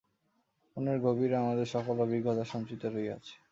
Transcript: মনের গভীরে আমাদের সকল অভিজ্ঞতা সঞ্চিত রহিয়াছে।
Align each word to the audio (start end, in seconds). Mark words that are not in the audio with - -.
মনের 0.77 0.97
গভীরে 1.05 1.35
আমাদের 1.37 1.67
সকল 1.75 1.95
অভিজ্ঞতা 2.05 2.43
সঞ্চিত 2.53 2.81
রহিয়াছে। 2.85 3.33